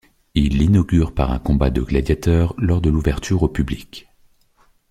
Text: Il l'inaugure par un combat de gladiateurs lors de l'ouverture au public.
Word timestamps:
Il 0.33 0.57
l'inaugure 0.57 1.13
par 1.13 1.31
un 1.31 1.37
combat 1.37 1.69
de 1.69 1.81
gladiateurs 1.83 2.55
lors 2.57 2.81
de 2.81 2.89
l'ouverture 2.89 3.43
au 3.43 3.47
public. 3.49 4.09